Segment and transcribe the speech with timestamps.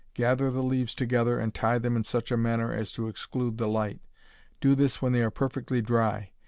[0.15, 3.67] Gather the leaves together and tie them in such a manner as to exclude the
[3.67, 3.99] light.
[4.59, 6.31] Do this when they are perfectly dry.